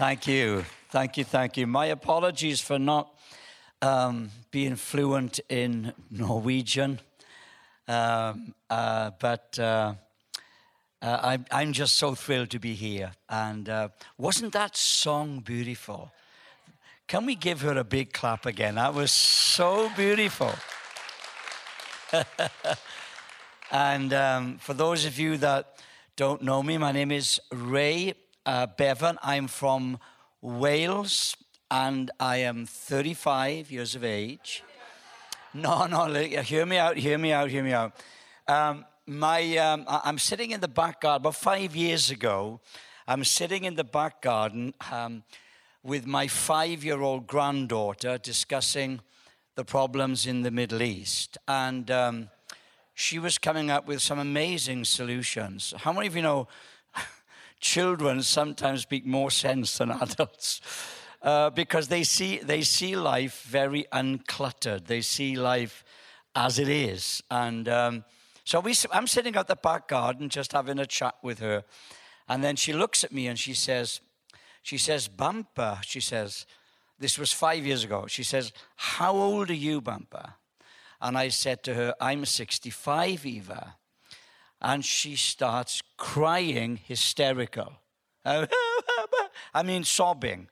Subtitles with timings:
[0.00, 0.64] Thank you.
[0.88, 1.24] Thank you.
[1.24, 1.66] Thank you.
[1.66, 3.14] My apologies for not
[3.82, 7.00] um, being fluent in Norwegian.
[7.86, 9.92] Um, uh, but uh,
[11.02, 13.12] uh, I'm, I'm, just so thrilled to be here.
[13.28, 16.10] And uh, wasn't that song beautiful?
[17.06, 18.76] Can we give her a big clap again?
[18.76, 20.54] That was so beautiful.
[23.70, 25.74] and um, for those of you that
[26.16, 28.14] don't know me, my name is Ray
[28.50, 29.16] uh, Bevan.
[29.22, 30.00] I'm from
[30.42, 31.36] Wales
[31.70, 34.64] and I am 35 years of age.
[35.54, 37.92] No, no, hear me out, hear me out, hear me out.
[38.48, 42.60] Um, my, um, I'm sitting in the back garden, about five years ago,
[43.06, 45.22] I'm sitting in the back garden um,
[45.84, 49.00] with my five year old granddaughter discussing
[49.54, 51.38] the problems in the Middle East.
[51.46, 52.30] And um,
[52.94, 55.72] she was coming up with some amazing solutions.
[55.76, 56.48] How many of you know
[57.60, 60.60] children sometimes speak more sense than adults?
[61.22, 64.86] Uh, because they see, they see life very uncluttered.
[64.86, 65.84] They see life
[66.34, 67.22] as it is.
[67.30, 68.04] And um,
[68.44, 71.64] so we, I'm sitting at the back garden just having a chat with her.
[72.28, 74.00] And then she looks at me and she says,
[74.62, 76.46] she says, Bumper, she says,
[76.98, 78.06] this was five years ago.
[78.06, 80.34] She says, How old are you, Bumper?
[81.00, 83.76] And I said to her, I'm 65, Eva.
[84.60, 87.72] And she starts crying hysterical.
[88.24, 90.48] I mean, sobbing.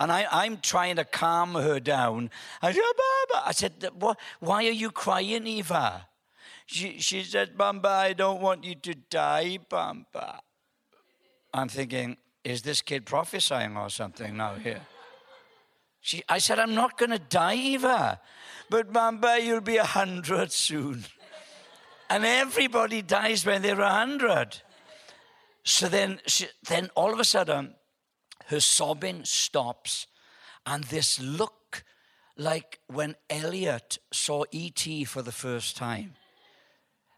[0.00, 2.30] And I, am trying to calm her down.
[2.62, 2.72] I
[3.52, 3.88] said,
[4.40, 6.08] why are you crying, Eva?
[6.66, 10.38] She, she said, Bamba, I don't want you to die, Bamba.
[11.52, 14.80] I'm thinking, is this kid prophesying or something now here?
[16.00, 18.20] She, I said, I'm not going to die, Eva.
[18.68, 21.04] But Bamba, you'll be a hundred soon.
[22.10, 24.60] And everybody dies when they're a hundred.
[25.64, 27.74] So then, she, then all of a sudden,
[28.46, 30.06] her sobbing stops,
[30.66, 31.84] and this look
[32.36, 35.04] like when Elliot saw E.T.
[35.04, 36.14] for the first time.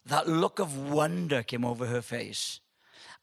[0.05, 2.61] That look of wonder came over her face.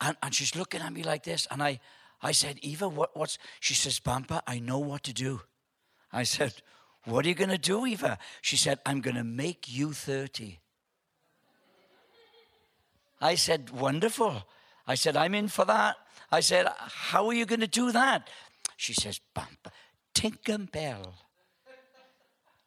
[0.02, 1.48] And, and she's looking at me like this.
[1.50, 1.80] And I,
[2.22, 3.38] I said, Eva, what, what's.
[3.60, 5.42] She says, Bampa, I know what to do.
[6.12, 6.54] I said,
[7.06, 8.18] What are you going to do, Eva?
[8.42, 10.60] She said, I'm going to make you 30.
[13.24, 14.44] I said, Wonderful.
[14.86, 15.96] I said, I'm in for that.
[16.30, 18.28] I said, How are you going to do that?
[18.76, 19.70] She says, Bump,
[20.14, 21.14] Tinkerbell.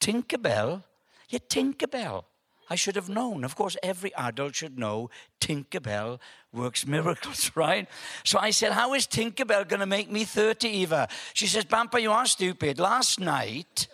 [0.01, 0.83] Tinkerbell?
[1.29, 2.25] Yeah, Tinkerbell.
[2.69, 3.45] I should have known.
[3.45, 6.19] Of course, every adult should know Tinkerbell
[6.53, 7.87] works miracles, right?
[8.25, 11.09] So I said, How is Tinkerbell going to make me 30, Eva?
[11.35, 12.81] She says, Bampa, you are stupid.
[12.81, 13.89] Last night,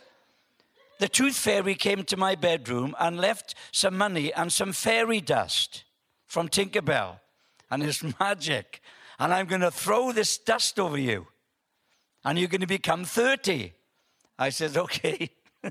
[1.01, 5.83] the tooth fairy came to my bedroom and left some money and some fairy dust
[6.32, 7.20] from Tinkerbell
[7.70, 8.81] and it's magic.
[9.19, 11.26] And I'm going to throw this dust over you.
[12.25, 13.75] And you're going to become 30.
[14.38, 15.31] I said, okay.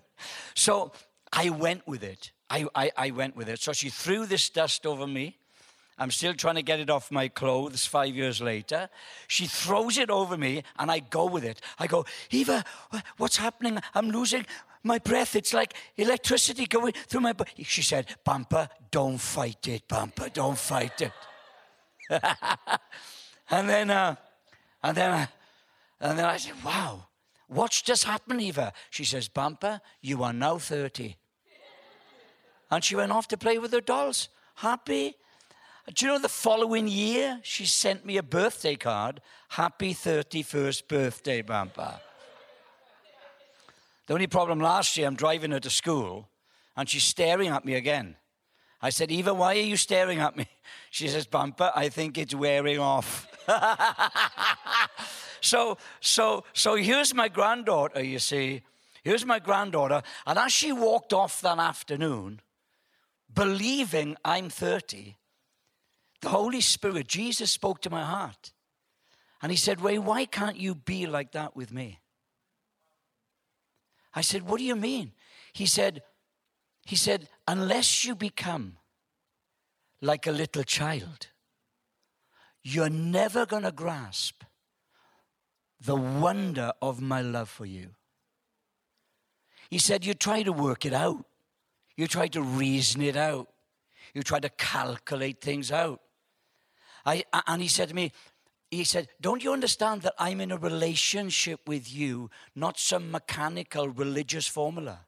[0.54, 0.92] so
[1.34, 2.32] I went with it.
[2.48, 3.60] I, I, I went with it.
[3.60, 5.40] So she threw this dust over me.
[5.98, 8.88] I'm still trying to get it off my clothes five years later.
[9.28, 11.60] She throws it over me and I go with it.
[11.80, 12.64] I go, Eva,
[13.18, 13.80] what's happening?
[13.96, 14.46] I'm losing
[14.84, 15.36] my breath.
[15.36, 17.64] It's like electricity going through my body.
[17.64, 21.12] She said, Bumper, don't fight it, Bumper, don't fight it.
[23.50, 24.16] and then, uh,
[24.84, 25.26] and then, uh,
[26.00, 27.06] and then I said, "Wow,
[27.48, 31.16] what's just happened, Eva?" She says, "Bumper, you are now 30."
[32.70, 35.16] And she went off to play with her dolls, happy.
[35.94, 39.22] Do you know the following year she sent me a birthday card?
[39.50, 42.00] Happy 31st birthday, Bumper.
[44.12, 46.28] The only problem last year, I'm driving her to school
[46.76, 48.18] and she's staring at me again.
[48.82, 50.48] I said, Eva, why are you staring at me?
[50.90, 53.26] She says, Bumper, I think it's wearing off.
[55.40, 58.64] so, so, so here's my granddaughter, you see.
[59.02, 60.02] Here's my granddaughter.
[60.28, 62.42] And as she walked off that afternoon,
[63.34, 65.16] believing I'm 30,
[66.20, 68.52] the Holy Spirit, Jesus spoke to my heart.
[69.42, 72.01] And he said, Ray, why can't you be like that with me?
[74.14, 75.14] I said, What do you mean?
[75.54, 76.02] He said,
[76.86, 78.78] he said, unless you become
[80.02, 81.28] like a little child,
[82.64, 84.44] you're never going to grasp
[85.80, 87.92] the wonder of my love for you.
[89.70, 91.26] He said, You try to work it out,
[91.96, 93.48] you try to reason it out,
[94.14, 96.02] you try to calculate things out.
[97.06, 98.12] I, and he said to me,
[98.72, 103.90] he said, Don't you understand that I'm in a relationship with you, not some mechanical
[103.90, 105.02] religious formula?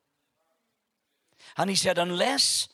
[1.58, 2.68] And he said, unless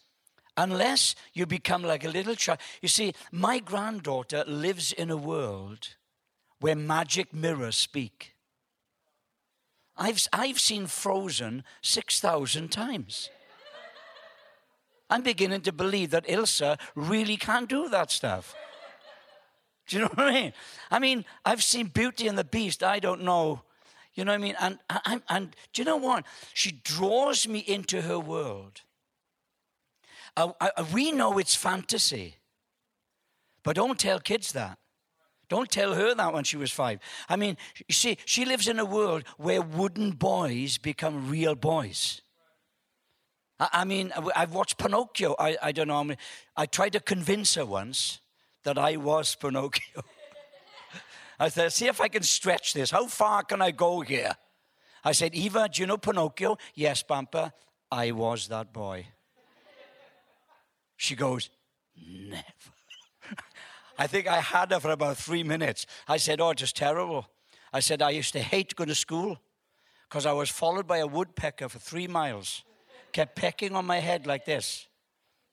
[0.58, 2.60] unless you become like a little child.
[2.82, 5.96] You see, my granddaughter lives in a world
[6.60, 8.36] where magic mirrors speak.
[9.96, 13.30] I've, I've seen Frozen 6,000 times.
[15.10, 18.54] I'm beginning to believe that Elsa really can do that stuff.
[19.90, 20.54] Do you know what I mean?
[20.92, 22.84] I mean, I've seen Beauty and the Beast.
[22.84, 23.64] I don't know.
[24.14, 24.56] You know what I mean?
[24.60, 26.26] And, and, and do you know what?
[26.54, 28.82] She draws me into her world.
[30.38, 32.36] Uh, uh, we know it's fantasy,
[33.64, 34.78] but don't tell kids that.
[35.48, 37.00] Don't tell her that when she was five.
[37.28, 37.58] I mean,
[37.88, 42.22] you see, she lives in a world where wooden boys become real boys.
[43.60, 45.36] I, I mean, I've watched Pinocchio.
[45.40, 46.00] I, I don't know.
[46.00, 46.18] I, mean,
[46.56, 48.22] I tried to convince her once
[48.70, 50.04] that I was Pinocchio.
[51.40, 52.92] I said, see if I can stretch this.
[52.92, 54.36] How far can I go here?
[55.04, 56.56] I said, Eva, do you know Pinocchio?
[56.76, 57.52] Yes, Bumper.
[57.92, 59.08] I was that boy.
[60.98, 61.50] She goes,
[61.98, 62.44] never.
[63.98, 65.88] I think I had her for about three minutes.
[66.08, 67.28] I said, Oh, just terrible.
[67.74, 69.40] I said, I used to hate going to school
[70.08, 72.64] because I was followed by a woodpecker for three miles,
[73.14, 74.89] kept pecking on my head like this.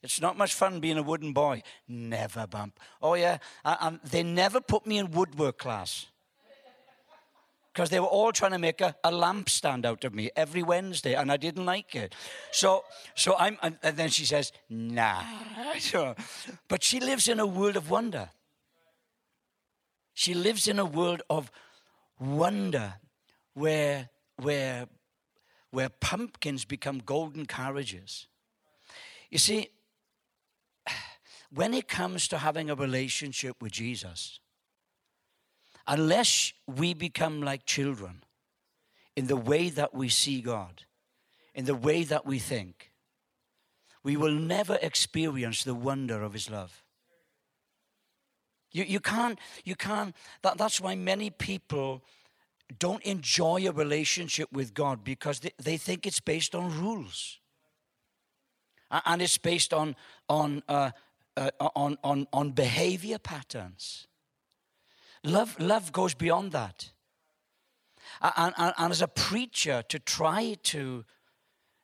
[0.07, 1.63] It's not much fun being a wooden boy.
[1.89, 2.79] Never bump.
[3.03, 3.39] Oh, yeah.
[3.65, 6.07] And they never put me in woodwork class
[7.73, 10.63] because they were all trying to make a, a lamp stand out of me every
[10.63, 12.15] Wednesday, and I didn't like it.
[12.53, 12.85] So,
[13.17, 15.25] so I'm, and then she says, nah.
[16.69, 18.31] But she lives in a world of wonder.
[20.15, 21.51] She lives in a world of
[22.21, 22.95] wonder
[23.55, 24.87] where, where,
[25.73, 28.29] where pumpkins become golden carriages.
[29.31, 29.71] You see,
[31.57, 34.41] when it comes to having a relationship with Jesus,
[35.87, 38.23] unless we become like children
[39.17, 40.83] in the way that we see God,
[41.55, 42.93] in the way that we think,
[44.05, 46.85] we will never experience the wonder of His love.
[48.73, 52.05] You, you can't, you can't, that, that's why many people
[52.79, 57.39] don't enjoy a relationship with God because they, they think it's based on rules.
[58.91, 59.97] And it's based on,
[60.29, 60.91] on, uh,
[61.37, 64.07] uh, on, on, on behavior patterns.
[65.25, 66.91] Love, love goes beyond that.
[68.37, 71.05] And, and, and as a preacher, to try to,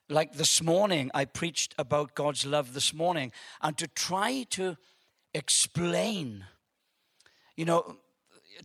[0.08, 4.76] like this morning, I preached about God's love this morning, and to try to
[5.34, 6.44] explain
[7.56, 7.96] you know,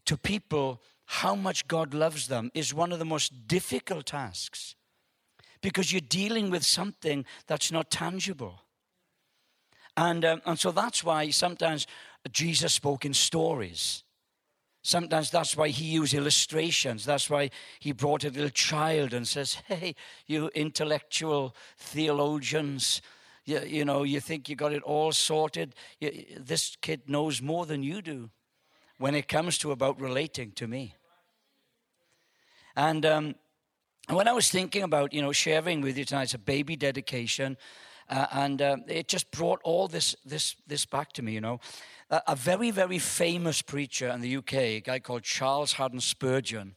[0.06, 4.76] to people how much God loves them is one of the most difficult tasks
[5.62, 8.62] because you're dealing with something that's not tangible.
[9.98, 11.88] And, um, and so that's why sometimes
[12.32, 14.04] Jesus spoke in stories.
[14.84, 17.04] Sometimes that's why he used illustrations.
[17.04, 17.50] That's why
[17.80, 19.96] he brought a little child and says, Hey,
[20.28, 23.02] you intellectual theologians,
[23.44, 25.74] you, you know, you think you got it all sorted.
[26.00, 28.30] You, this kid knows more than you do
[29.00, 30.94] when it comes to about relating to me.
[32.76, 33.36] And um,
[34.10, 37.58] when I was thinking about, you know, sharing with you tonight, it's a baby dedication,
[38.10, 41.60] uh, and uh, it just brought all this, this, this back to me, you know.
[42.10, 46.76] A very, very famous preacher in the UK, a guy called Charles Haddon Spurgeon,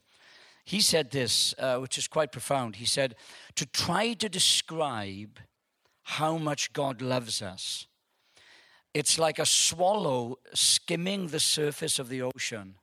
[0.65, 2.75] he said this, uh, which is quite profound.
[2.75, 3.15] He said,
[3.55, 5.39] To try to describe
[6.03, 7.87] how much God loves us
[8.93, 12.75] it's like a swallow skimming the surface of the ocean,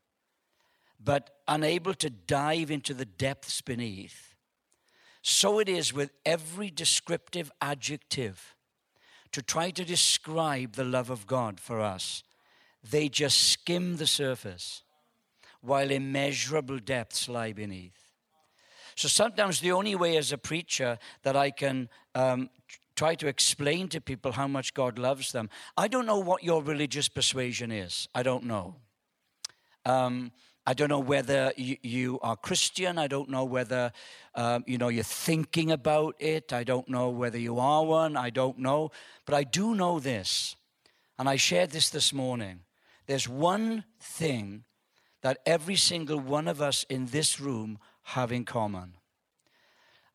[0.99, 4.28] but unable to dive into the depths beneath.
[5.23, 8.55] So it is with every descriptive adjective
[9.33, 12.23] to try to describe the love of God for us.
[12.89, 14.83] They just skim the surface
[15.61, 18.09] while immeasurable depths lie beneath.
[18.95, 22.51] So sometimes the only way as a preacher that I can um,
[22.97, 25.51] try to explain to people how much God loves them.
[25.77, 28.09] I don't know what your religious persuasion is.
[28.15, 28.77] I don't know.
[29.85, 30.33] Um,
[30.69, 32.99] I don't know whether you, you, are Christian.
[32.99, 33.91] I don't know whether
[34.35, 36.53] um, you know you're thinking about it.
[36.53, 38.19] I don't know whether you are one.
[38.19, 38.91] I don't know,
[39.25, 40.57] but I do know this,
[41.19, 42.65] and I shared this this morning.
[43.07, 44.65] There's one thing
[45.23, 48.93] that every single one of us in this room have in common,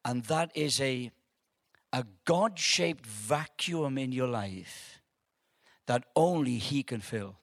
[0.05, 1.09] and that is a
[1.91, 5.01] a God shaped vacuum in your life
[5.87, 7.37] that only He can fill.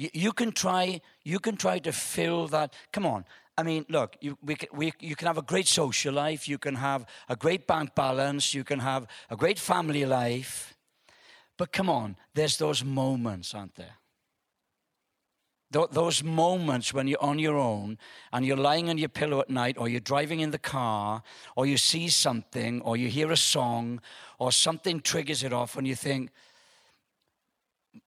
[0.00, 2.72] You, you, can try, you can try to fill that.
[2.90, 3.26] Come on.
[3.58, 6.74] I mean, look, you, we, we, you can have a great social life, you can
[6.76, 10.74] have a great bank balance, you can have a great family life.
[11.58, 13.96] But come on, there's those moments, aren't there?
[15.92, 17.96] those moments when you're on your own
[18.32, 21.22] and you're lying on your pillow at night or you're driving in the car
[21.54, 24.00] or you see something or you hear a song
[24.40, 26.30] or something triggers it off and you think,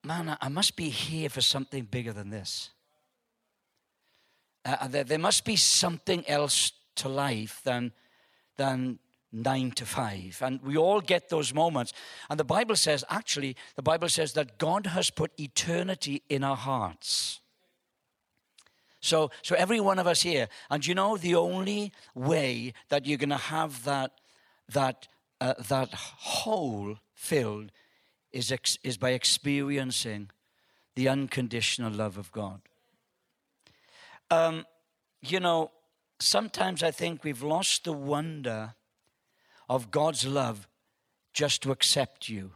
[0.04, 2.70] man, I must be here for something bigger than this.
[4.66, 7.92] Uh, there, there must be something else to life than,
[8.58, 9.00] than
[9.32, 10.40] nine to five.
[10.42, 11.92] And we all get those moments.
[12.30, 16.56] And the Bible says, actually, the Bible says that God has put eternity in our
[16.56, 17.42] hearts.
[19.02, 23.18] So, so every one of us here, and you know, the only way that you're
[23.18, 24.12] going to have that,
[24.72, 25.10] that,
[25.42, 27.72] uh, that hole filled
[28.34, 30.30] is, ex- is by experiencing
[30.96, 32.62] the unconditional love of God.
[34.30, 34.66] Um,
[35.22, 35.72] you know,
[36.20, 38.74] sometimes I think we've lost the wonder
[39.70, 40.68] of God's love
[41.32, 42.52] just to accept you.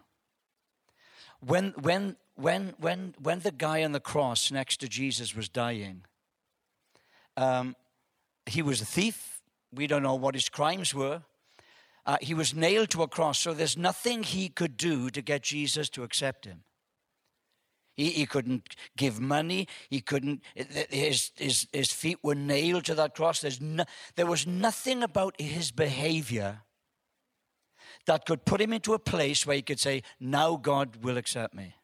[1.39, 6.03] When, when, when, when, when the guy on the cross next to Jesus was dying,
[7.36, 7.75] um,
[8.46, 9.41] he was a thief.
[9.74, 11.22] We don't know what his crimes were.
[12.07, 15.43] Uh, he was nailed to a cross, so there's nothing he could do to get
[15.43, 16.63] Jesus to accept him.
[17.97, 19.67] He, he couldn't give money.
[19.89, 23.41] He couldn't, his, his, his feet were nailed to that cross.
[23.41, 23.83] There's no,
[24.15, 26.61] there was nothing about his behavior
[28.05, 31.53] that could put him into a place where he could say, Now God will accept
[31.53, 31.75] me.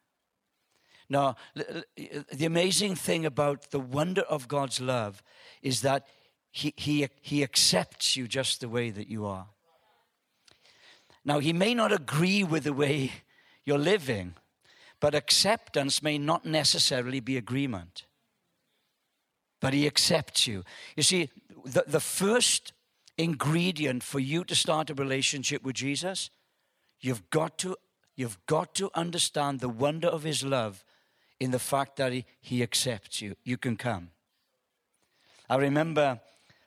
[1.09, 5.21] Now, the amazing thing about the wonder of God's love
[5.61, 6.07] is that
[6.49, 9.47] he, he, he accepts you just the way that you are.
[11.25, 13.11] Now, He may not agree with the way
[13.63, 14.35] you're living,
[14.99, 18.05] but acceptance may not necessarily be agreement.
[19.59, 20.63] But He accepts you.
[20.95, 21.29] You see,
[21.65, 22.73] the, the first
[23.17, 26.29] ingredient for you to start a relationship with Jesus,
[26.99, 27.77] you've got to,
[28.15, 30.83] you've got to understand the wonder of his love
[31.39, 33.35] in the fact that he, he accepts you.
[33.43, 34.09] You can come.
[35.49, 36.19] I remember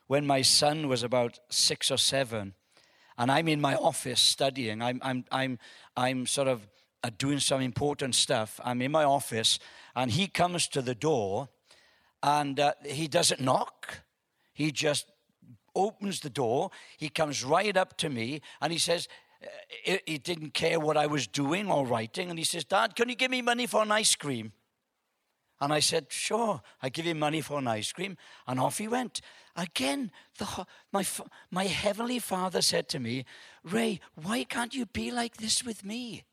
[0.07, 2.55] when my son was about six or seven,
[3.19, 4.83] and I'm in my office studying.
[4.83, 5.59] I'm, I'm, I'm,
[5.97, 6.67] I'm sort of
[7.03, 8.61] uh, doing some important stuff.
[8.65, 9.59] I'm in my office,
[9.95, 11.49] and he comes to the door,
[12.23, 14.03] and uh, he doesn't knock.
[14.53, 15.07] He just
[15.77, 16.71] opens the door.
[16.97, 19.07] He comes right up to me and he says,
[19.43, 22.31] uh, he didn't care what I was doing or writing.
[22.31, 24.53] And he says, Dad, can you give me money for an ice cream?
[25.61, 28.17] And I said, Sure, I give him money for an ice cream.
[28.47, 29.21] And off he went.
[29.57, 31.05] Again, the, my,
[31.51, 33.25] my heavenly father said to me,
[33.65, 36.25] Ray, why can't you be like this with me?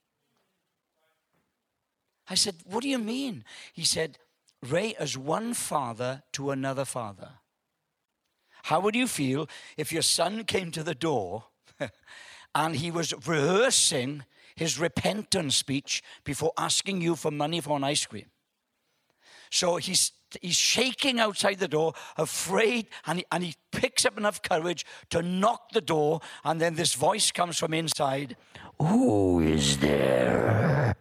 [2.30, 3.46] I said, What do you mean?
[3.74, 4.18] He said,
[4.62, 7.30] Ray, as one father to another father.
[8.64, 11.46] How would you feel if your son came to the door
[12.56, 14.24] and he was rehearsing
[14.56, 18.28] his repentance speech before asking you for money for an ice cream?
[19.54, 24.42] So he's, he's shaking outside the door, afraid, and he, and he picks up enough
[24.42, 28.36] courage to knock the door, and then this voice comes from inside
[28.82, 30.96] Who is there?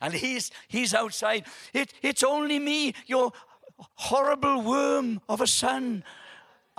[0.00, 1.44] And he's, he's outside.
[1.72, 3.30] It, it's only me, your
[3.78, 6.02] horrible worm of a son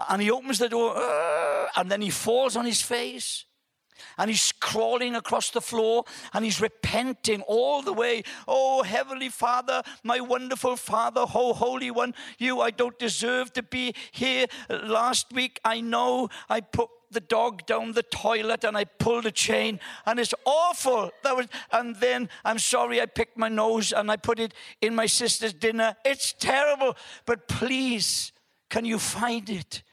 [0.10, 0.94] and he opens the door,
[1.77, 3.46] and then he falls on his face.
[4.17, 8.23] And he's crawling across the floor and he's repenting all the way.
[8.47, 13.93] Oh, Heavenly Father, my wonderful Father, oh, Holy One, you, I don't deserve to be
[14.11, 14.47] here.
[14.69, 19.31] Last week, I know I put the dog down the toilet and I pulled a
[19.31, 21.11] chain and it's awful.
[21.23, 24.93] That was, and then I'm sorry I picked my nose and I put it in
[24.93, 25.95] my sister's dinner.
[26.05, 28.31] It's terrible, but please
[28.69, 29.83] can you find it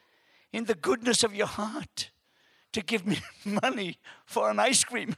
[0.53, 2.11] in the goodness of your heart
[2.73, 3.19] to give me
[3.63, 5.17] money for an ice cream?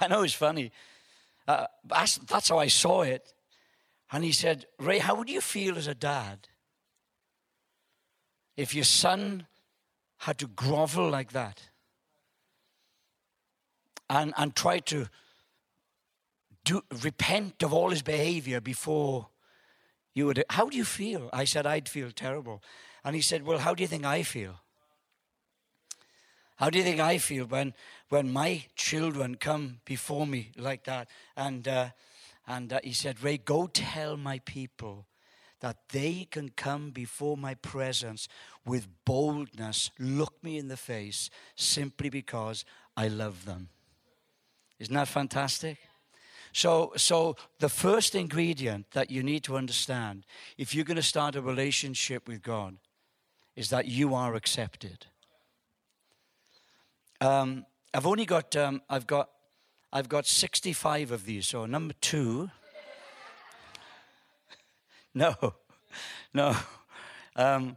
[0.00, 0.72] I know it's funny.
[1.46, 3.32] Uh, that's, that's how I saw it.
[4.12, 6.48] And he said, Ray, how would you feel as a dad
[8.56, 9.46] if your son
[10.18, 11.70] had to grovel like that
[14.08, 15.08] and, and try to
[16.64, 19.28] do, repent of all his behavior before
[20.12, 21.30] you would, how do you feel?
[21.32, 22.62] I said, I'd feel terrible.
[23.04, 24.60] And he said, Well, how do you think I feel?
[26.60, 27.72] How do you think I feel when,
[28.10, 31.08] when my children come before me like that?
[31.34, 31.88] And, uh,
[32.46, 35.06] and uh, he said, Ray, go tell my people
[35.60, 38.28] that they can come before my presence
[38.66, 43.70] with boldness, look me in the face, simply because I love them.
[44.78, 45.78] Isn't that fantastic?
[46.52, 50.26] So, so the first ingredient that you need to understand
[50.58, 52.76] if you're going to start a relationship with God
[53.60, 55.06] is that you are accepted.
[57.20, 59.28] Um, I've only got, um, I've got,
[59.92, 61.46] I've got 65 of these.
[61.46, 62.50] So number two.
[65.14, 65.34] no,
[66.34, 66.56] no.
[67.36, 67.76] Um,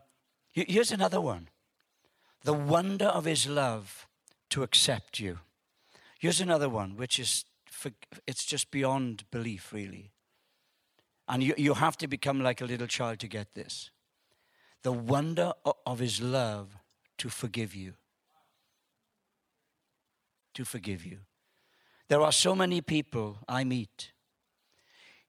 [0.54, 1.50] here's another one.
[2.44, 4.08] The wonder of his love
[4.52, 5.40] to accept you.
[6.18, 7.92] Here's another one, which is, for,
[8.26, 10.12] it's just beyond belief, really.
[11.28, 13.90] And you, you have to become like a little child to get this.
[14.84, 15.54] The wonder
[15.86, 16.78] of his love
[17.18, 17.94] to forgive you.
[20.54, 21.20] To forgive you.
[22.10, 24.12] There are so many people I meet.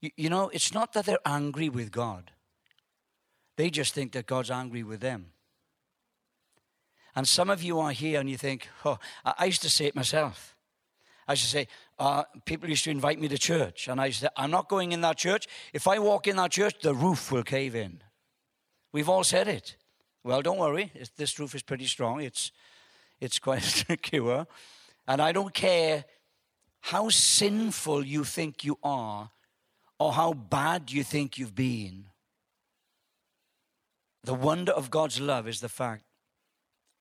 [0.00, 2.32] You, you know, it's not that they're angry with God,
[3.56, 5.30] they just think that God's angry with them.
[7.16, 9.94] And some of you are here and you think, oh, I used to say it
[9.94, 10.56] myself.
[11.26, 11.68] I used to say,
[11.98, 13.88] uh, people used to invite me to church.
[13.88, 15.46] And I used to I'm not going in that church.
[15.72, 18.02] If I walk in that church, the roof will cave in.
[18.94, 19.74] We've all said it.
[20.22, 20.92] Well, don't worry.
[21.16, 22.20] This roof is pretty strong.
[22.20, 22.52] It's,
[23.20, 24.46] it's quite secure.
[25.08, 26.04] And I don't care
[26.80, 29.30] how sinful you think you are
[29.98, 32.06] or how bad you think you've been.
[34.22, 36.04] The wonder of God's love is the fact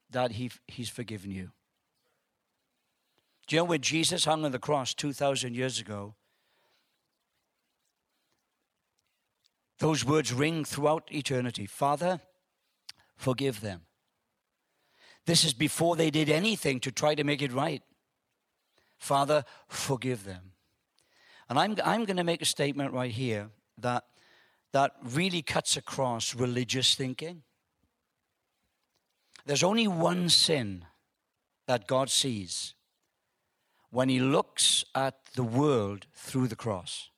[0.09, 1.51] that he, He's forgiven you.
[3.45, 6.15] Do you know when Jesus hung on the cross 2,000 years ago?
[9.83, 12.21] Those words ring throughout eternity Father,
[13.17, 13.81] forgive them.
[15.25, 17.81] This is before they did anything to try to make it right.
[18.97, 20.53] Father, forgive them.
[21.49, 24.05] And I'm, I'm going to make a statement right here that,
[24.71, 27.43] that really cuts across religious thinking.
[29.45, 30.85] There's only one sin
[31.67, 32.73] that God sees
[33.89, 37.09] when He looks at the world through the cross.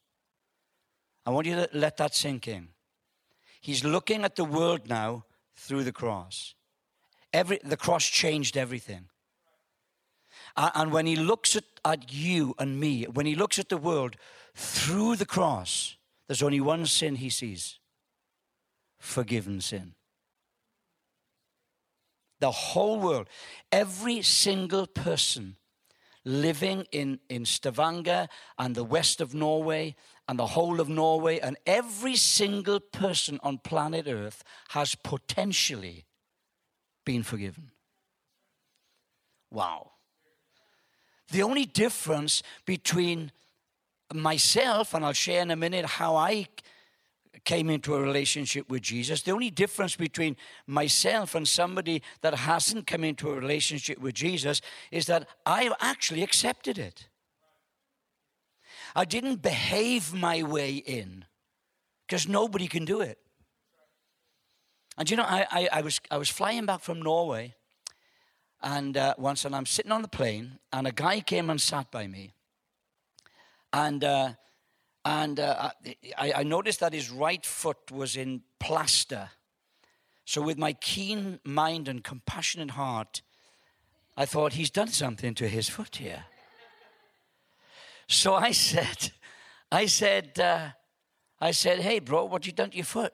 [1.25, 2.69] I want you to let that sink in.
[3.61, 6.53] He's looking at the world now through the cross.
[7.33, 9.09] Every, the cross changed everything.
[10.55, 14.15] And when he looks at, at you and me, when he looks at the world
[14.53, 17.79] through the cross, there's only one sin he sees
[18.99, 19.93] forgiven sin.
[22.39, 23.27] The whole world,
[23.71, 25.57] every single person
[26.25, 28.27] living in, in Stavanger
[28.57, 29.95] and the west of Norway
[30.27, 36.05] and the whole of Norway, and every single person on planet Earth has potentially
[37.05, 37.69] been forgiven.
[39.51, 39.91] Wow.
[41.31, 43.31] The only difference between
[44.13, 46.47] myself, and I'll share in a minute how I
[47.43, 49.21] came into a relationship with Jesus.
[49.21, 54.61] The only difference between myself and somebody that hasn't come into a relationship with Jesus
[54.91, 57.07] is that I actually accepted it.
[58.95, 61.25] I didn't behave my way in
[62.07, 63.17] because nobody can do it.
[64.97, 67.55] And you know, I, I, I, was, I was flying back from Norway
[68.61, 71.91] and uh, once, and I'm sitting on the plane, and a guy came and sat
[71.91, 72.31] by me.
[73.71, 74.33] And uh,
[75.05, 75.69] and uh,
[76.17, 79.29] I, I, noticed that his right foot was in plaster.
[80.25, 83.21] So, with my keen mind and compassionate heart,
[84.17, 86.25] I thought he's done something to his foot here.
[88.07, 89.11] So I said,
[89.71, 90.69] I said, uh,
[91.41, 93.13] I said, hey, bro, what you done to your foot?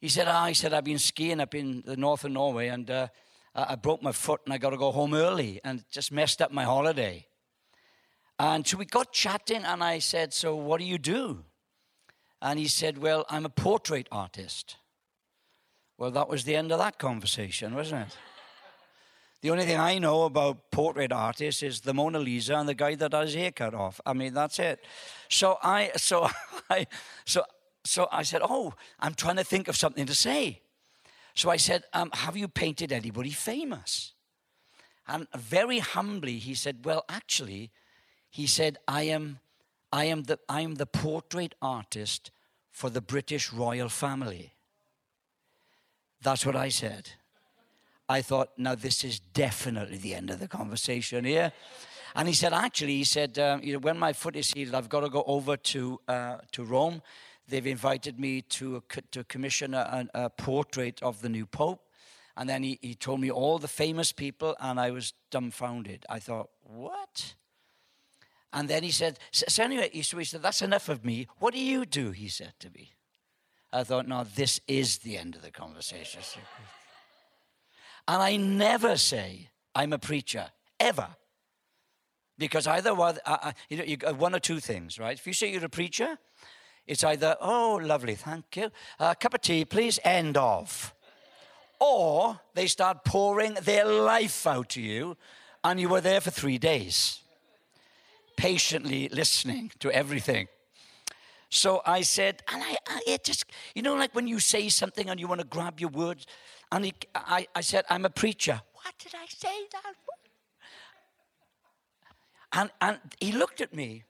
[0.00, 2.90] He said, ah, he said, I've been skiing up in the north of Norway and
[2.90, 3.08] uh,
[3.54, 6.52] I broke my foot and I got to go home early and just messed up
[6.52, 7.26] my holiday.
[8.40, 11.44] And so we got chatting, and I said, So what do you do?
[12.40, 14.76] And he said, Well, I'm a portrait artist.
[15.98, 18.16] Well, that was the end of that conversation, wasn't it?
[19.42, 22.94] The only thing I know about portrait artists is the Mona Lisa and the guy
[22.94, 24.00] that has his hair cut off.
[24.06, 24.86] I mean, that's it.
[25.28, 26.30] So I, so
[26.70, 26.86] I,
[27.26, 27.44] so,
[27.84, 30.62] so I said, "Oh, I'm trying to think of something to say."
[31.34, 34.14] So I said, um, "Have you painted anybody famous?"
[35.06, 37.70] And very humbly, he said, "Well, actually,
[38.30, 39.40] he said, I am,
[39.92, 42.30] I am, the, I am the portrait artist
[42.70, 44.54] for the British royal family.
[46.22, 47.10] That's what I said.
[48.08, 51.52] I thought, now this is definitely the end of the conversation here.
[52.14, 54.88] And he said, actually, he said, um, you know, when my foot is healed, I've
[54.88, 57.02] got to go over to, uh, to Rome.
[57.48, 61.82] They've invited me to, to commission a, a, portrait of the new Pope.
[62.36, 66.04] And then he, he told me all the famous people, and I was dumbfounded.
[66.08, 67.34] I thought, what?
[68.52, 71.28] And then he said, so anyway, he said, that's enough of me.
[71.38, 72.10] What do you do?
[72.10, 72.92] He said to me.
[73.72, 76.20] I thought, no, this is the end of the conversation.
[78.08, 80.46] and I never say I'm a preacher,
[80.80, 81.06] ever.
[82.36, 85.16] Because either one, uh, you know, you got one or two things, right?
[85.16, 86.18] If you say you're a preacher,
[86.86, 88.72] it's either, oh, lovely, thank you.
[88.98, 90.92] A cup of tea, please, end of.
[91.78, 95.16] Or they start pouring their life out to you,
[95.62, 97.20] and you were there for three days
[98.40, 100.48] patiently listening to everything.
[101.50, 105.10] So I said, and I, I it just, you know, like when you say something
[105.10, 106.26] and you want to grab your words,
[106.72, 108.62] and he, I, I said, I'm a preacher.
[108.72, 109.94] What did I say that?
[112.52, 114.04] And, and he looked at me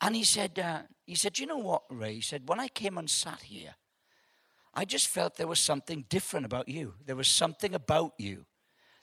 [0.00, 2.14] and he said, uh, he said, you know what, Ray?
[2.14, 3.74] He said, when I came and sat here,
[4.74, 6.94] I just felt there was something different about you.
[7.04, 8.46] There was something about you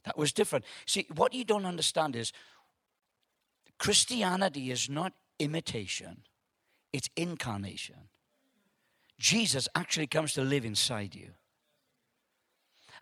[0.05, 0.65] that was different.
[0.85, 2.31] See, what you don't understand is
[3.77, 6.23] Christianity is not imitation,
[6.93, 8.09] it's incarnation.
[9.17, 11.29] Jesus actually comes to live inside you.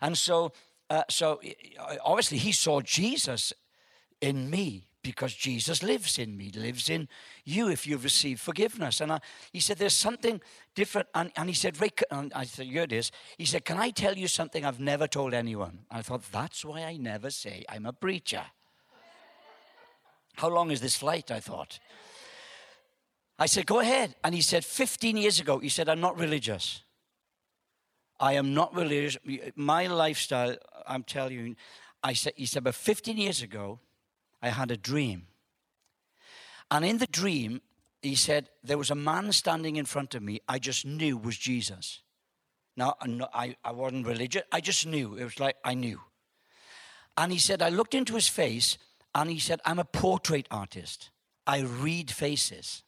[0.00, 0.52] And so,
[0.90, 1.40] uh, so
[2.04, 3.52] obviously, he saw Jesus
[4.20, 7.08] in me because Jesus lives in me, lives in
[7.44, 9.00] you if you've received forgiveness.
[9.00, 9.20] And I,
[9.52, 10.40] he said, There's something
[10.74, 11.08] different.
[11.14, 13.12] And, and he said, Rick, I said, Here it is.
[13.38, 15.80] He said, Can I tell you something I've never told anyone?
[15.90, 18.42] And I thought, That's why I never say I'm a preacher.
[20.36, 21.30] How long is this flight?
[21.30, 21.78] I thought.
[23.38, 24.14] I said, Go ahead.
[24.22, 26.82] And he said, 15 years ago, he said, I'm not religious.
[28.20, 29.18] I am not religious.
[29.56, 31.56] My lifestyle, I'm telling you,
[32.02, 33.80] I said, he said, but 15 years ago,
[34.42, 35.26] I had a dream.
[36.70, 37.62] And in the dream,
[38.02, 41.36] he said, there was a man standing in front of me I just knew was
[41.36, 42.02] Jesus.
[42.76, 42.96] Now,
[43.32, 44.42] I, I wasn't religious.
[44.50, 45.14] I just knew.
[45.14, 46.00] It was like I knew.
[47.16, 48.78] And he said, I looked into his face
[49.14, 51.10] and he said, I'm a portrait artist.
[51.46, 52.82] I read faces.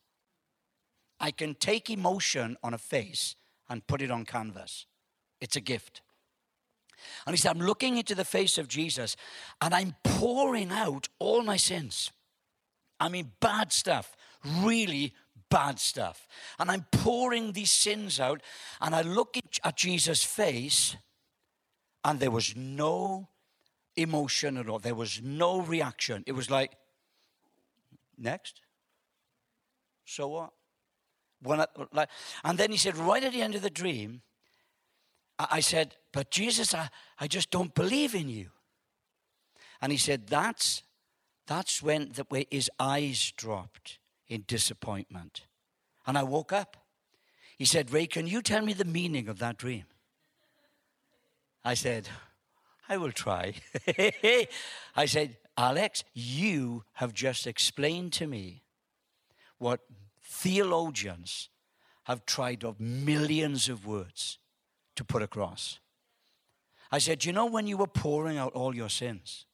[1.21, 3.37] I can take emotion on a face
[3.69, 4.87] and put it on canvas.
[5.41, 6.03] It's a gift.
[7.27, 9.17] And he said, I'm looking into the face of Jesus
[9.61, 12.11] and I'm pouring out all my sins.
[12.99, 15.13] I mean, bad stuff, really
[15.51, 16.27] bad stuff.
[16.59, 18.43] And I'm pouring these sins out
[18.81, 20.97] and I look at Jesus' face
[22.05, 23.29] and there was no
[23.97, 24.79] emotion at all.
[24.79, 26.23] There was no reaction.
[26.27, 26.73] It was like,
[28.19, 28.61] next.
[30.05, 30.51] So what?
[31.43, 32.09] When I, like,
[32.45, 34.23] and then he said, right at the end of the dream,
[35.39, 36.89] I, I said, but Jesus, I,
[37.21, 38.51] I just don't believe in you.
[39.81, 40.83] And he said, that's,
[41.47, 45.43] that's when the, way his eyes dropped in disappointment.
[46.07, 46.77] And I woke up.
[47.59, 49.85] He said, Ray, can you tell me the meaning of that dream?
[51.65, 52.09] I said,
[52.89, 53.55] I will try.
[54.97, 58.63] I said, Alex, you have just explained to me
[59.59, 59.81] what
[60.23, 61.49] theologians
[62.05, 64.39] have tried of millions of words
[64.95, 65.81] to put across.
[66.93, 69.47] I said, You know, when you were pouring out all your sins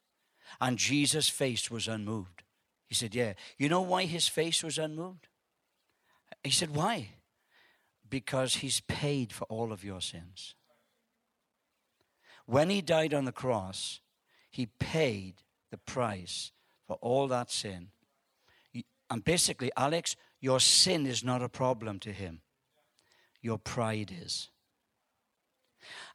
[0.60, 2.42] and Jesus' face was unmoved?
[2.88, 3.34] He said, Yeah.
[3.56, 5.28] You know why his face was unmoved?
[6.42, 7.10] He said, Why?
[8.10, 10.54] Because he's paid for all of your sins.
[12.46, 14.00] When he died on the cross,
[14.50, 15.35] he paid
[15.70, 16.52] the price
[16.87, 17.88] for all that sin.
[19.11, 22.40] And basically, Alex, your sin is not a problem to him,
[23.40, 24.48] your pride is.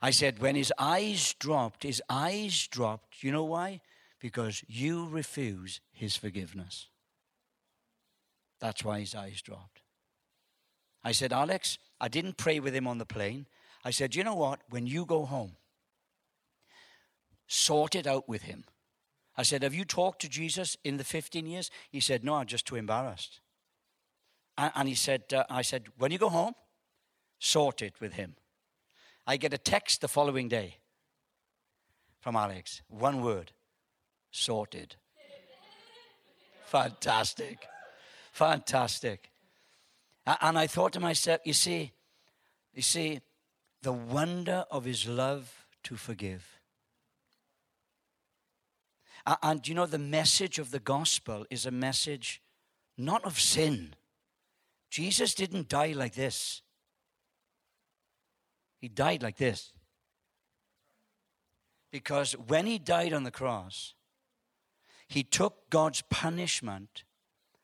[0.00, 3.22] I said, when his eyes dropped, his eyes dropped.
[3.22, 3.80] You know why?
[4.18, 6.88] Because you refuse his forgiveness.
[8.60, 9.82] That's why his eyes dropped.
[11.04, 13.46] I said, Alex, I didn't pray with him on the plane.
[13.84, 14.60] I said, you know what?
[14.70, 15.52] When you go home,
[17.48, 18.64] sort it out with him.
[19.36, 21.70] I said, Have you talked to Jesus in the 15 years?
[21.90, 23.40] He said, No, I'm just too embarrassed.
[24.56, 26.54] And he said, uh, I said, When you go home,
[27.38, 28.36] sort it with him.
[29.26, 30.76] I get a text the following day
[32.20, 32.82] from Alex.
[32.88, 33.52] One word
[34.30, 34.96] sorted.
[36.66, 37.66] Fantastic.
[38.32, 39.30] Fantastic.
[40.26, 41.92] And I thought to myself, you see,
[42.74, 43.20] you see,
[43.82, 46.57] the wonder of his love to forgive.
[49.26, 52.40] And you know, the message of the gospel is a message
[52.96, 53.94] not of sin.
[54.90, 56.62] Jesus didn't die like this,
[58.80, 59.72] he died like this.
[61.90, 63.94] Because when he died on the cross,
[65.08, 67.04] he took God's punishment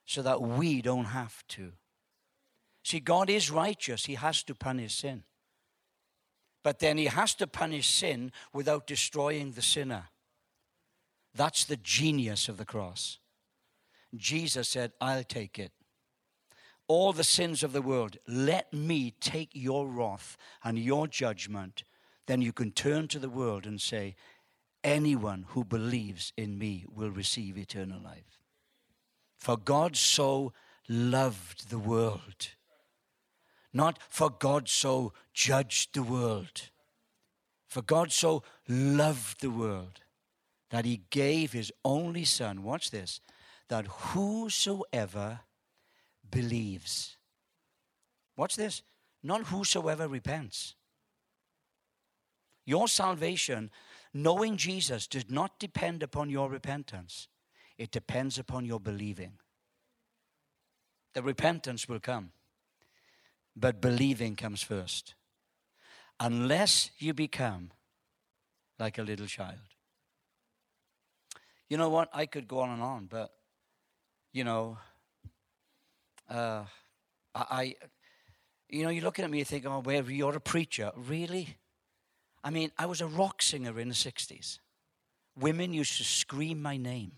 [0.05, 1.73] so that we don't have to.
[2.83, 5.23] See, God is righteous, he has to punish sin.
[6.63, 10.05] But then he has to punish sin without destroying the sinner.
[11.35, 13.19] That's the genius of the cross.
[14.15, 15.71] Jesus said, I'll take it.
[16.87, 21.83] All the sins of the world, let me take your wrath and your judgment.
[22.27, 24.15] Then you can turn to the world and say,
[24.83, 28.39] Anyone who believes in me will receive eternal life.
[29.35, 30.53] For God so
[30.87, 32.49] loved the world.
[33.73, 36.69] Not for God so judged the world.
[37.67, 40.01] For God so loved the world
[40.69, 43.21] that he gave his only son, watch this,
[43.69, 45.41] that whosoever
[46.29, 47.17] believes,
[48.35, 48.81] watch this,
[49.23, 50.75] not whosoever repents.
[52.65, 53.69] Your salvation,
[54.13, 57.27] knowing Jesus, does not depend upon your repentance.
[57.77, 59.33] It depends upon your believing.
[61.13, 62.31] The repentance will come,
[63.55, 65.15] but believing comes first.
[66.19, 67.71] Unless you become
[68.79, 69.74] like a little child.
[71.69, 72.09] You know what?
[72.13, 73.31] I could go on and on, but,
[74.31, 74.77] you know,
[76.29, 76.63] uh,
[77.33, 77.75] I,
[78.69, 80.91] you know, you're looking at me, you think, oh, well, you're a preacher.
[80.95, 81.57] Really?
[82.43, 84.59] I mean, I was a rock singer in the 60s.
[85.37, 87.13] Women used to scream my name.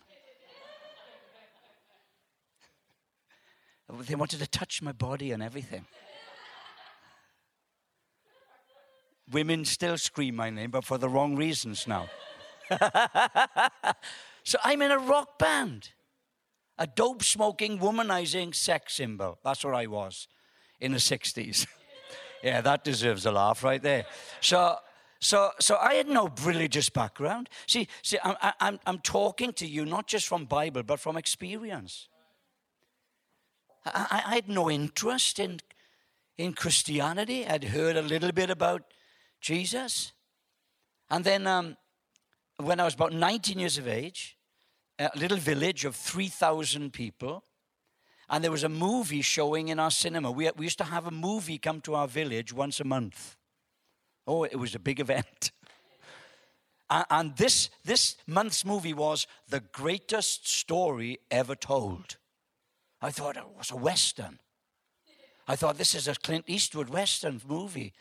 [4.02, 5.86] they wanted to touch my body and everything.
[9.32, 12.08] Women still scream my name, but for the wrong reasons now.
[14.48, 15.90] so I'm in a rock band,
[16.78, 19.40] a dope smoking, womanizing sex symbol.
[19.44, 20.30] That's what I was
[20.80, 21.68] in the 60s.
[22.44, 24.06] yeah, that deserves a laugh right there.
[24.40, 24.78] So,
[25.20, 27.50] so, so I had no religious background.
[27.68, 32.08] See, see I'm, I'm, I'm talking to you not just from Bible, but from experience.
[33.86, 35.60] I, I had no interest in,
[36.38, 37.46] in Christianity.
[37.46, 38.84] I'd heard a little bit about
[39.42, 40.14] Jesus.
[41.10, 41.76] And then um,
[42.56, 44.37] when I was about 19 years of age,
[45.00, 47.44] a little village of 3,000 people,
[48.30, 50.32] and there was a movie showing in our cinema.
[50.32, 53.38] We, we used to have a movie come to our village once a month.
[54.26, 55.52] Oh, it was a big event.
[56.90, 62.18] and, this, this month's movie was the greatest story ever told.
[63.02, 64.40] I thought it was a Western.
[65.48, 67.94] I thought this is a Clint Eastwood Western movie.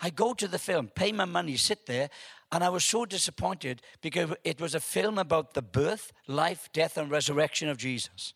[0.00, 2.10] I go to the film, pay my money, sit there,
[2.52, 6.98] and I was so disappointed because it was a film about the birth, life, death,
[6.98, 8.34] and resurrection of Jesus.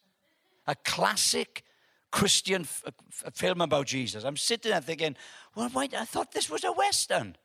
[0.67, 1.63] A classic
[2.11, 4.25] Christian f- f- film about Jesus.
[4.25, 5.17] I'm sitting there thinking,
[5.55, 7.37] well, wait, I thought this was a Western.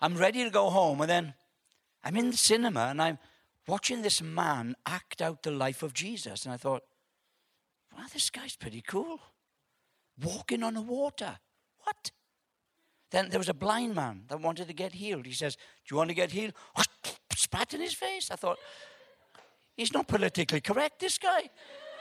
[0.00, 1.34] I'm ready to go home, and then
[2.02, 3.18] I'm in the cinema and I'm
[3.66, 6.44] watching this man act out the life of Jesus.
[6.44, 6.82] And I thought,
[7.96, 9.20] wow, this guy's pretty cool.
[10.22, 11.38] Walking on the water.
[11.84, 12.10] What?
[13.14, 15.24] Then there was a blind man that wanted to get healed.
[15.24, 16.52] He says, Do you want to get healed?
[17.36, 18.28] Spat in his face.
[18.32, 18.58] I thought,
[19.76, 21.48] He's not politically correct, this guy.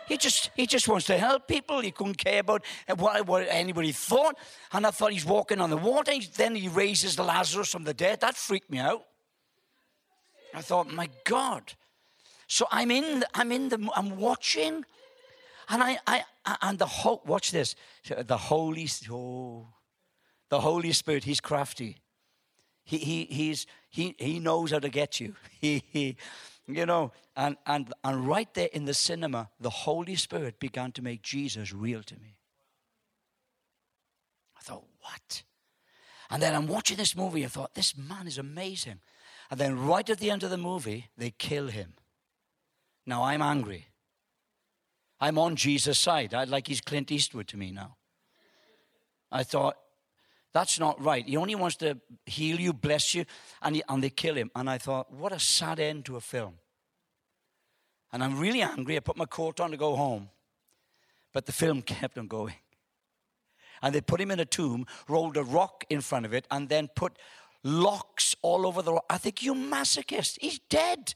[0.07, 1.81] He just, he just wants to help people.
[1.81, 2.65] He couldn't care about
[2.97, 4.35] what, what anybody thought.
[4.71, 6.13] And I thought he's walking on the water.
[6.35, 8.21] Then he raises the Lazarus from the dead.
[8.21, 9.03] That freaked me out.
[10.51, 11.73] I thought, my God.
[12.47, 14.83] So I'm in, I'm in the, I'm watching,
[15.69, 16.23] and I, I,
[16.63, 17.75] and the whole, watch this,
[18.07, 19.67] the Holy, oh,
[20.53, 21.97] the Holy Spirit, He's crafty.
[22.83, 25.33] He, he, he's, he, he knows how to get you.
[25.59, 26.15] He, he,
[26.67, 31.01] you know, and, and, and right there in the cinema, the Holy Spirit began to
[31.01, 32.37] make Jesus real to me.
[34.55, 35.41] I thought, what?
[36.29, 37.43] And then I'm watching this movie.
[37.43, 38.99] I thought, this man is amazing.
[39.49, 41.93] And then right at the end of the movie, they kill him.
[43.07, 43.87] Now I'm angry.
[45.19, 46.35] I'm on Jesus' side.
[46.35, 47.95] I like he's Clint Eastwood to me now.
[49.31, 49.77] I thought,
[50.53, 51.27] that's not right.
[51.27, 53.25] He only wants to heal you, bless you,
[53.61, 54.51] and, he, and they kill him.
[54.55, 56.53] And I thought, what a sad end to a film.
[58.11, 58.95] And I'm really angry.
[58.95, 60.29] I put my coat on to go home.
[61.33, 62.53] But the film kept on going.
[63.81, 66.69] And they put him in a tomb, rolled a rock in front of it, and
[66.69, 67.17] then put
[67.63, 69.05] locks all over the rock.
[69.09, 70.37] I think, you masochist.
[70.39, 71.15] He's dead.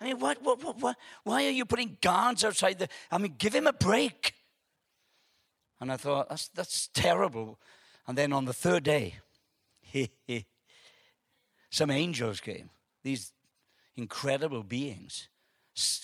[0.00, 2.88] I mean, what, what, what, what, why are you putting guards outside the.
[3.10, 4.34] I mean, give him a break.
[5.80, 7.58] And I thought, that's, that's terrible.
[8.08, 9.16] And then on the third day,
[11.70, 12.70] some angels came,
[13.04, 13.32] these
[13.96, 15.28] incredible beings,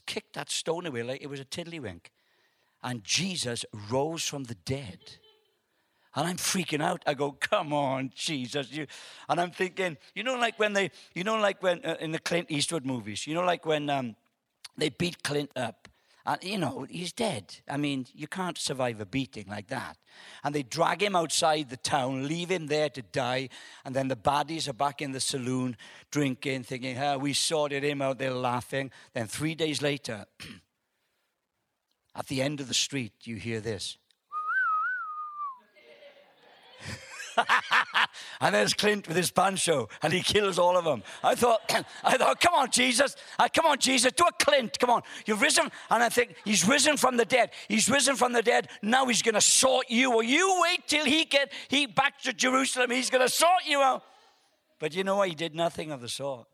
[0.05, 2.07] kicked that stone away like it was a tiddlywink.
[2.83, 4.99] And Jesus rose from the dead.
[6.15, 7.03] And I'm freaking out.
[7.07, 8.71] I go, come on, Jesus.
[8.71, 8.87] You.
[9.29, 12.19] And I'm thinking, you know, like when they, you know, like when uh, in the
[12.19, 14.15] Clint Eastwood movies, you know, like when um,
[14.77, 15.89] they beat Clint up
[16.27, 17.57] and, you know, he's dead.
[17.69, 19.99] I mean, you can't survive a beating like that.
[20.43, 23.51] And they drag him outside the town, leave him there to die.
[23.85, 25.77] And then the baddies are back in the saloon
[26.11, 28.19] drinking, thinking, oh, we sorted him out.
[28.19, 28.91] They're laughing.
[29.13, 30.25] Then three days later,
[32.15, 33.99] at the end of the street, you hear this.
[38.41, 41.03] and there's Clint with his pancho, and he kills all of them.
[41.23, 41.61] I thought,
[42.05, 45.03] I thought, come on, Jesus, uh, come on, Jesus, do a Clint, come on.
[45.27, 47.51] You've risen, and I think he's risen from the dead.
[47.69, 48.69] He's risen from the dead.
[48.83, 50.15] Now he's going to sort you.
[50.15, 52.91] Or you wait till he get he back to Jerusalem.
[52.91, 54.03] He's going to sort you out.
[54.79, 55.29] But you know what?
[55.29, 56.47] He did nothing of the sort.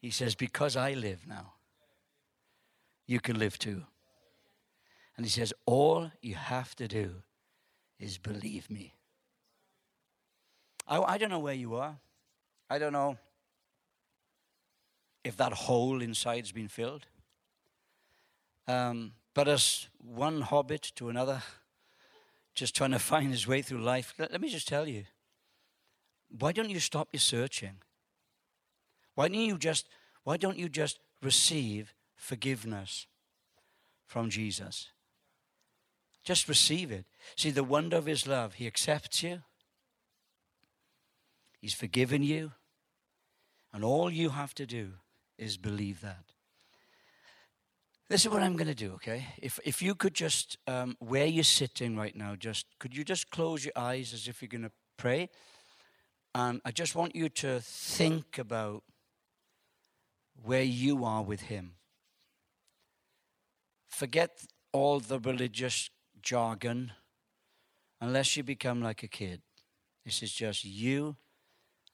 [0.00, 1.54] He says, because I live now,
[3.06, 3.84] you can live too.
[5.16, 7.16] And he says, all you have to do
[7.98, 8.94] is believe me.
[10.90, 11.96] I, I don't know where you are.
[12.68, 13.16] I don't know
[15.24, 17.06] if that hole inside's been filled.
[18.66, 21.42] Um, but as one hobbit to another,
[22.54, 25.04] just trying to find his way through life, let, let me just tell you
[26.38, 27.78] why don't you stop your searching?
[29.16, 29.88] Why don't you just,
[30.22, 33.06] why don't you just receive forgiveness
[34.06, 34.90] from Jesus?
[36.22, 37.04] Just receive it.
[37.36, 38.54] See the wonder of his love.
[38.54, 39.42] He accepts you.
[41.60, 42.52] He's forgiven you.
[43.72, 44.94] And all you have to do
[45.38, 46.24] is believe that.
[48.08, 49.26] This is what I'm going to do, okay?
[49.40, 53.30] If, if you could just, um, where you're sitting right now, just could you just
[53.30, 55.28] close your eyes as if you're going to pray?
[56.34, 58.82] And I just want you to think about
[60.42, 61.74] where you are with Him.
[63.88, 66.92] Forget all the religious jargon
[68.00, 69.42] unless you become like a kid.
[70.04, 71.16] This is just you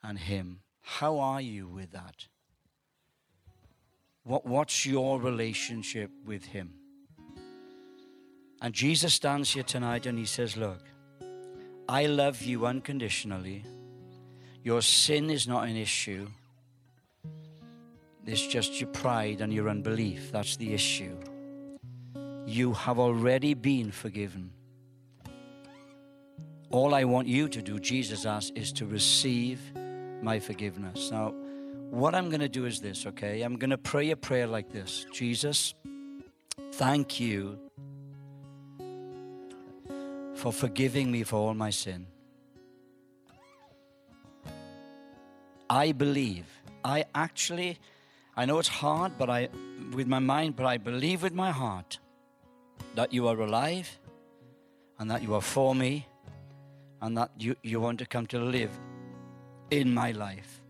[0.06, 0.60] and Him.
[0.80, 2.26] How are you with that?
[4.22, 6.74] What, what's your relationship with Him?
[8.62, 10.82] And Jesus stands here tonight and He says, Look,
[11.88, 13.64] I love you unconditionally.
[14.62, 16.28] Your sin is not an issue.
[18.24, 20.32] It's just your pride and your unbelief.
[20.32, 21.16] That's the issue.
[22.46, 24.50] You have already been forgiven.
[26.70, 29.60] All I want you to do, Jesus asks, is to receive
[30.22, 31.10] my forgiveness.
[31.10, 31.34] Now,
[31.90, 33.42] what I'm going to do is this, okay?
[33.42, 35.74] I'm going to pray a prayer like this Jesus,
[36.72, 37.58] thank you
[40.34, 42.06] for forgiving me for all my sin.
[45.68, 46.46] I believe.
[46.84, 47.78] I actually,
[48.36, 49.48] I know it's hard, but I,
[49.92, 51.98] with my mind, but I believe with my heart
[52.94, 53.98] that you are alive
[54.98, 56.06] and that you are for me
[57.02, 58.70] and that you, you want to come to live
[59.70, 60.60] in my life.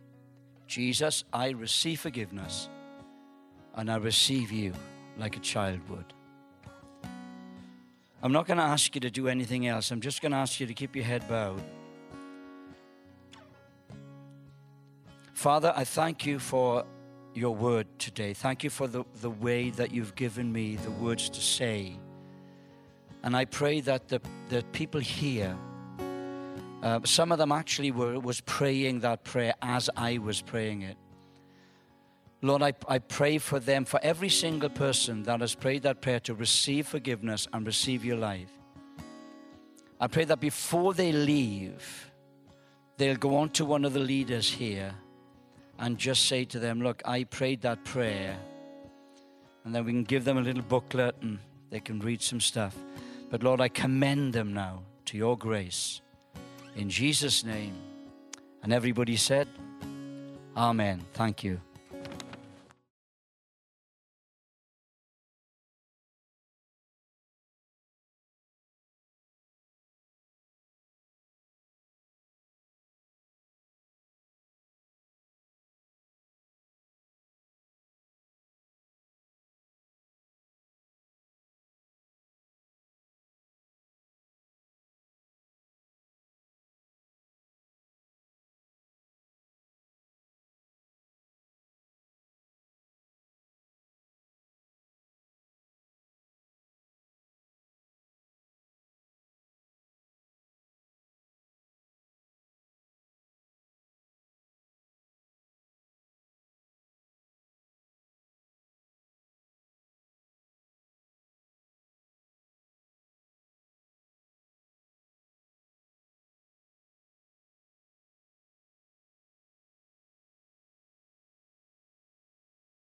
[0.67, 2.69] Jesus, I receive forgiveness
[3.75, 4.73] and I receive you
[5.19, 6.13] like a child would.
[8.23, 9.91] I'm not going to ask you to do anything else.
[9.91, 11.63] I'm just going to ask you to keep your head bowed.
[15.35, 16.85] Father, I thank you for
[17.35, 18.33] your word today.
[18.33, 21.99] Thank you for the, the way that you've given me the words to say.
[23.23, 25.57] And I pray that the, the people here
[26.87, 30.97] uh, some of them actually were was praying that prayer as I was praying it.
[32.43, 36.21] Lord, I, I pray for them, for every single person that has prayed that prayer
[36.21, 38.53] to receive forgiveness and receive your life.
[40.01, 42.13] I pray that before they leave,
[42.99, 44.95] they'll go on to one of the leaders here
[45.81, 48.37] and just say to them, Look, I prayed that prayer.
[49.65, 52.77] And then we can give them a little booklet and they can read some stuff.
[53.29, 56.01] But Lord, I commend them now to your grace
[56.77, 57.75] in Jesus' name.
[58.63, 59.49] And everybody said,
[60.57, 61.03] Amen.
[61.13, 61.61] Thank you.